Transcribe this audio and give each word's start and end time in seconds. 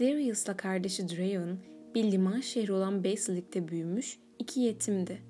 Darius'la 0.00 0.56
kardeşi 0.56 1.08
Draven, 1.08 1.58
bir 1.94 2.12
liman 2.12 2.40
şehri 2.40 2.72
olan 2.72 3.04
Basilic'te 3.04 3.68
büyümüş 3.68 4.18
iki 4.38 4.60
yetimdi. 4.60 5.22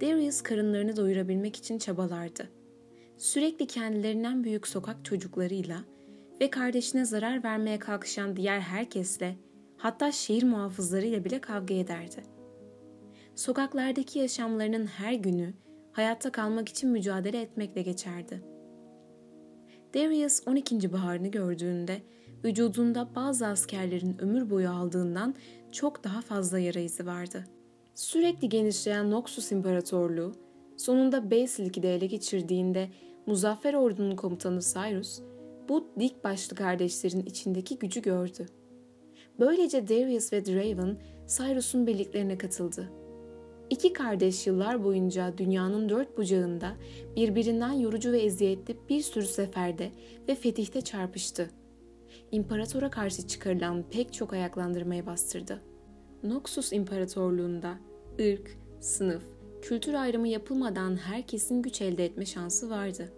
Darius 0.00 0.42
karınlarını 0.42 0.96
doyurabilmek 0.96 1.56
için 1.56 1.78
çabalardı. 1.78 2.48
Sürekli 3.18 3.66
kendilerinden 3.66 4.44
büyük 4.44 4.68
sokak 4.68 5.04
çocuklarıyla 5.04 5.84
ve 6.40 6.50
kardeşine 6.50 7.04
zarar 7.04 7.44
vermeye 7.44 7.78
kalkışan 7.78 8.36
diğer 8.36 8.60
herkesle, 8.60 9.36
hatta 9.76 10.12
şehir 10.12 10.42
muhafızlarıyla 10.42 11.24
bile 11.24 11.40
kavga 11.40 11.74
ederdi. 11.74 12.22
Sokaklardaki 13.34 14.18
yaşamlarının 14.18 14.86
her 14.86 15.12
günü 15.12 15.54
hayatta 15.92 16.32
kalmak 16.32 16.68
için 16.68 16.90
mücadele 16.90 17.40
etmekle 17.40 17.82
geçerdi. 17.82 18.42
Darius 19.94 20.40
12. 20.46 20.92
baharını 20.92 21.28
gördüğünde 21.28 22.02
vücudunda 22.44 23.08
bazı 23.14 23.46
askerlerin 23.46 24.16
ömür 24.18 24.50
boyu 24.50 24.70
aldığından 24.70 25.34
çok 25.72 26.04
daha 26.04 26.20
fazla 26.20 26.58
yara 26.58 26.78
izi 26.78 27.06
vardı. 27.06 27.44
Sürekli 27.94 28.48
genişleyen 28.48 29.10
Noxus 29.10 29.52
İmparatorluğu 29.52 30.32
sonunda 30.76 31.30
Basilic'i 31.30 31.82
de 31.82 31.94
ele 31.94 32.06
geçirdiğinde 32.06 32.88
Muzaffer 33.26 33.74
Ordu'nun 33.74 34.16
komutanı 34.16 34.60
Cyrus 34.60 35.20
bu 35.68 35.88
dik 36.00 36.24
başlı 36.24 36.56
kardeşlerin 36.56 37.20
içindeki 37.20 37.78
gücü 37.78 38.02
gördü. 38.02 38.46
Böylece 39.40 39.88
Darius 39.88 40.32
ve 40.32 40.46
Draven 40.46 40.96
Cyrus'un 41.26 41.86
birliklerine 41.86 42.38
katıldı. 42.38 42.92
İki 43.70 43.92
kardeş 43.92 44.46
yıllar 44.46 44.84
boyunca 44.84 45.38
dünyanın 45.38 45.88
dört 45.88 46.18
bucağında 46.18 46.72
birbirinden 47.16 47.72
yorucu 47.72 48.12
ve 48.12 48.20
eziyetli 48.20 48.76
bir 48.88 49.00
sürü 49.00 49.26
seferde 49.26 49.90
ve 50.28 50.34
fetihte 50.34 50.80
çarpıştı. 50.80 51.50
İmparatora 52.32 52.90
karşı 52.90 53.28
çıkarılan 53.28 53.84
pek 53.90 54.12
çok 54.12 54.32
ayaklandırmaya 54.32 55.06
bastırdı. 55.06 55.60
Noxus 56.22 56.72
İmparatorluğunda 56.72 57.78
ırk, 58.20 58.58
sınıf, 58.80 59.22
kültür 59.62 59.94
ayrımı 59.94 60.28
yapılmadan 60.28 60.96
herkesin 60.96 61.62
güç 61.62 61.82
elde 61.82 62.04
etme 62.04 62.26
şansı 62.26 62.70
vardı. 62.70 63.12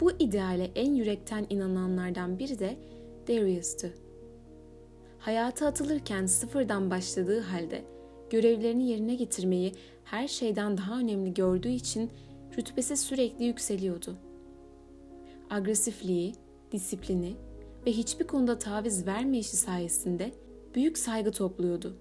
Bu 0.00 0.12
ideale 0.12 0.70
en 0.74 0.94
yürekten 0.94 1.46
inananlardan 1.50 2.38
biri 2.38 2.58
de 2.58 2.76
Darius'tu. 3.28 3.88
Hayata 5.18 5.66
atılırken 5.66 6.26
sıfırdan 6.26 6.90
başladığı 6.90 7.40
halde 7.40 7.84
görevlerini 8.30 8.88
yerine 8.88 9.14
getirmeyi 9.14 9.72
her 10.04 10.28
şeyden 10.28 10.78
daha 10.78 10.98
önemli 10.98 11.34
gördüğü 11.34 11.68
için 11.68 12.10
rütbesi 12.58 12.96
sürekli 12.96 13.44
yükseliyordu. 13.44 14.16
Agresifliği, 15.50 16.34
disiplini 16.72 17.36
ve 17.86 17.92
hiçbir 17.92 18.26
konuda 18.26 18.58
taviz 18.58 19.06
vermeyişi 19.06 19.56
sayesinde 19.56 20.32
büyük 20.74 20.98
saygı 20.98 21.32
topluyordu. 21.32 21.96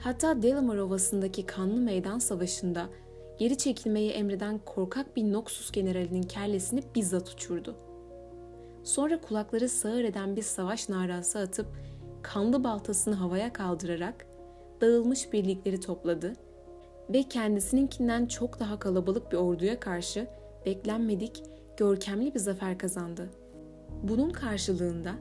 Hatta 0.00 0.42
Delamar 0.42 0.76
Ovası'ndaki 0.76 1.46
kanlı 1.46 1.80
meydan 1.80 2.18
savaşında 2.18 2.88
geri 3.38 3.58
çekilmeyi 3.58 4.10
emreden 4.10 4.58
korkak 4.58 5.16
bir 5.16 5.32
Noxus 5.32 5.70
generalinin 5.70 6.22
kellesini 6.22 6.82
bizzat 6.94 7.30
uçurdu. 7.30 7.76
Sonra 8.84 9.20
kulakları 9.20 9.68
sağır 9.68 10.04
eden 10.04 10.36
bir 10.36 10.42
savaş 10.42 10.88
narası 10.88 11.38
atıp 11.38 11.66
kanlı 12.22 12.64
baltasını 12.64 13.14
havaya 13.14 13.52
kaldırarak 13.52 14.26
dağılmış 14.80 15.32
birlikleri 15.32 15.80
topladı 15.80 16.32
ve 17.10 17.22
kendisininkinden 17.22 18.26
çok 18.26 18.60
daha 18.60 18.78
kalabalık 18.78 19.32
bir 19.32 19.36
orduya 19.36 19.80
karşı 19.80 20.26
beklenmedik, 20.66 21.42
görkemli 21.76 22.34
bir 22.34 22.38
zafer 22.38 22.78
kazandı. 22.78 23.41
Bunun 24.02 24.30
karşılığında 24.30 25.14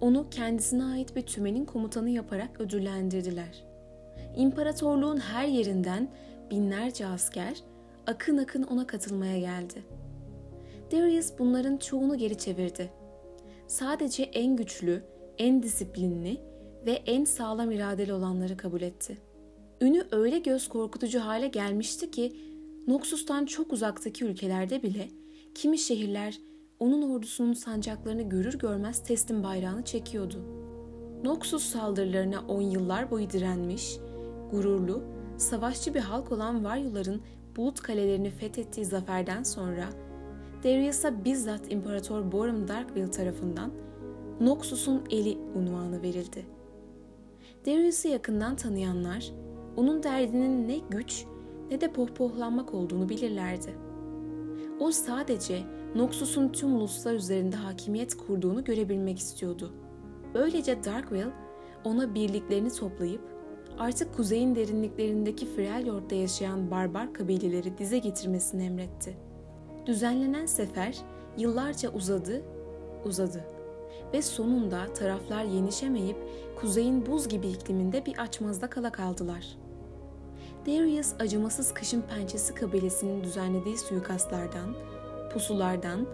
onu 0.00 0.30
kendisine 0.30 0.84
ait 0.84 1.16
bir 1.16 1.22
tümenin 1.22 1.64
komutanı 1.64 2.10
yaparak 2.10 2.60
ödüllendirdiler. 2.60 3.64
İmparatorluğun 4.36 5.16
her 5.16 5.46
yerinden 5.46 6.08
binlerce 6.50 7.06
asker 7.06 7.62
akın 8.06 8.38
akın 8.38 8.62
ona 8.62 8.86
katılmaya 8.86 9.38
geldi. 9.38 9.84
Darius 10.92 11.32
bunların 11.38 11.76
çoğunu 11.76 12.18
geri 12.18 12.38
çevirdi. 12.38 12.90
Sadece 13.66 14.22
en 14.22 14.56
güçlü, 14.56 15.02
en 15.38 15.62
disiplinli 15.62 16.40
ve 16.86 16.92
en 16.92 17.24
sağlam 17.24 17.70
iradeli 17.70 18.12
olanları 18.12 18.56
kabul 18.56 18.80
etti. 18.80 19.18
Ünü 19.80 20.02
öyle 20.12 20.38
göz 20.38 20.68
korkutucu 20.68 21.20
hale 21.20 21.48
gelmişti 21.48 22.10
ki 22.10 22.36
Noxus'tan 22.86 23.46
çok 23.46 23.72
uzaktaki 23.72 24.24
ülkelerde 24.24 24.82
bile 24.82 25.08
kimi 25.54 25.78
şehirler 25.78 26.38
onun 26.80 27.10
ordusunun 27.10 27.52
sancaklarını 27.52 28.22
görür 28.22 28.58
görmez 28.58 29.02
teslim 29.02 29.42
bayrağını 29.42 29.84
çekiyordu. 29.84 30.44
Noxus 31.24 31.64
saldırılarına 31.64 32.40
on 32.48 32.60
yıllar 32.60 33.10
boyu 33.10 33.30
direnmiş, 33.30 33.98
gururlu, 34.50 35.02
savaşçı 35.36 35.94
bir 35.94 36.00
halk 36.00 36.32
olan 36.32 36.64
Varyuların 36.64 37.20
bulut 37.56 37.80
kalelerini 37.80 38.30
fethettiği 38.30 38.86
zaferden 38.86 39.42
sonra 39.42 39.84
Darius'a 40.64 41.24
bizzat 41.24 41.72
İmparator 41.72 42.32
Borum 42.32 42.68
Darkville 42.68 43.10
tarafından 43.10 43.70
Noxus'un 44.40 45.02
eli 45.10 45.38
unvanı 45.54 46.02
verildi. 46.02 46.46
Darius'u 47.66 48.08
yakından 48.08 48.56
tanıyanlar 48.56 49.32
onun 49.76 50.02
derdinin 50.02 50.68
ne 50.68 50.78
güç 50.90 51.24
ne 51.70 51.80
de 51.80 51.92
pohpohlanmak 51.92 52.74
olduğunu 52.74 53.08
bilirlerdi. 53.08 53.74
O 54.80 54.90
sadece 54.90 55.75
Noxus'un 55.96 56.48
tüm 56.48 56.76
uluslar 56.76 57.14
üzerinde 57.14 57.56
hakimiyet 57.56 58.16
kurduğunu 58.16 58.64
görebilmek 58.64 59.18
istiyordu. 59.18 59.72
Böylece 60.34 60.84
Darkville 60.84 61.32
ona 61.84 62.14
birliklerini 62.14 62.70
toplayıp 62.70 63.20
artık 63.78 64.16
kuzeyin 64.16 64.54
derinliklerindeki 64.54 65.46
Freljord'da 65.46 66.14
yaşayan 66.14 66.70
barbar 66.70 67.14
kabileleri 67.14 67.78
dize 67.78 67.98
getirmesini 67.98 68.64
emretti. 68.64 69.16
Düzenlenen 69.86 70.46
sefer 70.46 70.96
yıllarca 71.38 71.92
uzadı, 71.92 72.42
uzadı 73.04 73.44
ve 74.12 74.22
sonunda 74.22 74.92
taraflar 74.94 75.44
yenişemeyip 75.44 76.16
kuzeyin 76.60 77.06
buz 77.06 77.28
gibi 77.28 77.46
ikliminde 77.46 78.06
bir 78.06 78.18
açmazda 78.18 78.70
kala 78.70 78.92
kaldılar. 78.92 79.46
Darius 80.66 81.12
acımasız 81.18 81.74
kışın 81.74 82.02
pençesi 82.02 82.54
kabilesinin 82.54 83.24
düzenlediği 83.24 83.78
suikastlardan, 83.78 84.74
pusulardan 85.36 86.06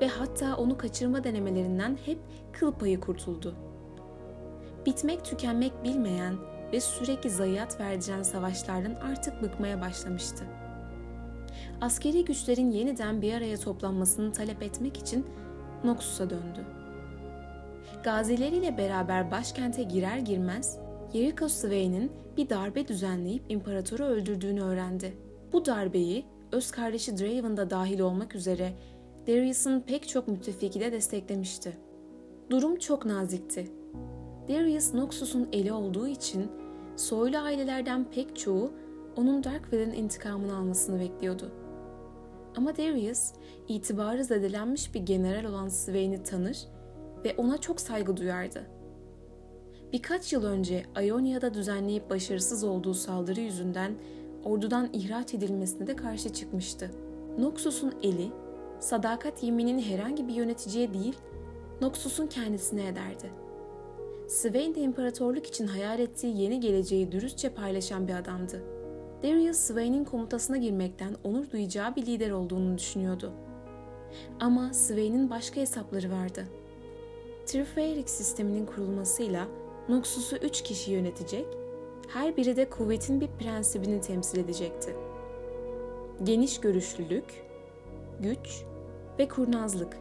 ve 0.00 0.08
hatta 0.08 0.56
onu 0.56 0.78
kaçırma 0.78 1.24
denemelerinden 1.24 1.98
hep 2.06 2.18
kıl 2.52 2.72
payı 2.72 3.00
kurtuldu. 3.00 3.54
Bitmek 4.86 5.24
tükenmek 5.24 5.84
bilmeyen 5.84 6.36
ve 6.72 6.80
sürekli 6.80 7.30
zayiat 7.30 7.80
verdiren 7.80 8.22
savaşlardan 8.22 8.94
artık 8.94 9.42
bıkmaya 9.42 9.80
başlamıştı. 9.80 10.44
Askeri 11.80 12.24
güçlerin 12.24 12.70
yeniden 12.70 13.22
bir 13.22 13.34
araya 13.34 13.56
toplanmasını 13.56 14.32
talep 14.32 14.62
etmek 14.62 14.96
için 14.96 15.26
Noxus'a 15.84 16.30
döndü. 16.30 16.66
Gazileriyle 18.04 18.78
beraber 18.78 19.30
başkente 19.30 19.82
girer 19.82 20.18
girmez 20.18 20.78
Jericho 21.12 21.48
Sway'nin 21.48 22.12
bir 22.36 22.48
darbe 22.48 22.88
düzenleyip 22.88 23.42
imparatoru 23.48 24.04
öldürdüğünü 24.04 24.62
öğrendi. 24.62 25.16
Bu 25.52 25.66
darbeyi 25.66 26.26
öz 26.52 26.70
kardeşi 26.70 27.18
Draven 27.18 27.56
da 27.56 27.70
dahil 27.70 28.00
olmak 28.00 28.34
üzere 28.34 28.72
Darius'un 29.26 29.80
pek 29.80 30.08
çok 30.08 30.28
müttefiki 30.28 30.80
de 30.80 30.92
desteklemişti. 30.92 31.76
Durum 32.50 32.76
çok 32.76 33.04
nazikti. 33.04 33.70
Darius 34.48 34.94
Noxus'un 34.94 35.48
eli 35.52 35.72
olduğu 35.72 36.06
için 36.08 36.50
soylu 36.96 37.38
ailelerden 37.38 38.06
pek 38.10 38.36
çoğu 38.36 38.72
onun 39.16 39.44
Darkville'in 39.44 39.92
intikamını 39.92 40.56
almasını 40.56 41.00
bekliyordu. 41.00 41.50
Ama 42.56 42.76
Darius, 42.76 43.32
itibarı 43.68 44.24
zedelenmiş 44.24 44.94
bir 44.94 45.00
general 45.00 45.44
olan 45.44 45.68
Swain'i 45.68 46.22
tanır 46.22 46.58
ve 47.24 47.34
ona 47.36 47.58
çok 47.58 47.80
saygı 47.80 48.16
duyardı. 48.16 48.66
Birkaç 49.92 50.32
yıl 50.32 50.44
önce 50.44 50.82
Ionia'da 51.02 51.54
düzenleyip 51.54 52.10
başarısız 52.10 52.64
olduğu 52.64 52.94
saldırı 52.94 53.40
yüzünden 53.40 53.92
ordudan 54.46 54.88
ihraç 54.92 55.34
edilmesine 55.34 55.86
de 55.86 55.96
karşı 55.96 56.32
çıkmıştı. 56.32 56.90
Noxus'un 57.38 57.94
eli, 58.02 58.28
sadakat 58.80 59.42
yeminini 59.42 59.84
herhangi 59.90 60.28
bir 60.28 60.34
yöneticiye 60.34 60.94
değil, 60.94 61.16
Noxus'un 61.80 62.26
kendisine 62.26 62.86
ederdi. 62.86 63.30
Swain 64.28 64.74
de 64.74 64.80
imparatorluk 64.80 65.46
için 65.46 65.66
hayal 65.66 65.98
ettiği 65.98 66.42
yeni 66.42 66.60
geleceği 66.60 67.12
dürüstçe 67.12 67.48
paylaşan 67.48 68.08
bir 68.08 68.14
adamdı. 68.14 68.62
Darius 69.22 69.56
Swain'in 69.56 70.04
komutasına 70.04 70.56
girmekten 70.56 71.16
onur 71.24 71.50
duyacağı 71.50 71.96
bir 71.96 72.06
lider 72.06 72.30
olduğunu 72.30 72.78
düşünüyordu. 72.78 73.32
Ama 74.40 74.72
Swain'in 74.72 75.30
başka 75.30 75.60
hesapları 75.60 76.10
vardı. 76.10 76.44
Triferic 77.46 78.08
sisteminin 78.08 78.66
kurulmasıyla 78.66 79.46
Noxus'u 79.88 80.36
üç 80.36 80.62
kişi 80.62 80.92
yönetecek, 80.92 81.46
her 82.08 82.36
biri 82.36 82.56
de 82.56 82.70
kuvvetin 82.70 83.20
bir 83.20 83.28
prensibini 83.28 84.00
temsil 84.00 84.38
edecekti. 84.38 84.96
Geniş 86.22 86.60
görüşlülük, 86.60 87.44
güç 88.20 88.62
ve 89.18 89.28
kurnazlık. 89.28 89.96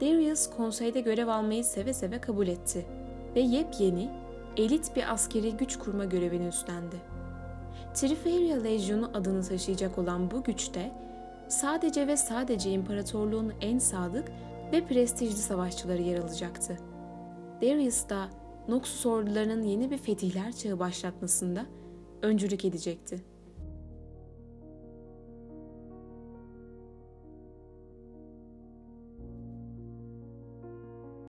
Darius 0.00 0.50
konseyde 0.50 1.00
görev 1.00 1.28
almayı 1.28 1.64
seve 1.64 1.92
seve 1.92 2.20
kabul 2.20 2.48
etti. 2.48 2.86
ve 3.36 3.40
yepyeni, 3.40 4.10
elit 4.56 4.96
bir 4.96 5.12
askeri 5.12 5.56
güç 5.56 5.78
kurma 5.78 6.04
görevini 6.04 6.46
üstlendi. 6.46 6.96
Triferia 7.94 8.56
Lejyonu 8.56 9.10
adını 9.14 9.42
taşıyacak 9.42 9.98
olan 9.98 10.30
bu 10.30 10.42
güçte 10.42 10.92
sadece 11.48 12.06
ve 12.06 12.16
sadece 12.16 12.70
imparatorluğun 12.70 13.52
en 13.60 13.78
sadık 13.78 14.28
ve 14.72 14.84
prestijli 14.84 15.36
savaşçıları 15.36 16.02
yer 16.02 16.18
alacaktı. 16.18 16.76
Darius 17.62 18.08
da 18.08 18.28
Noxus 18.68 19.06
ordularının 19.06 19.62
yeni 19.62 19.90
bir 19.90 19.98
fetihler 19.98 20.52
çağı 20.52 20.78
başlatmasında 20.78 21.66
öncülük 22.22 22.64
edecekti. 22.64 23.24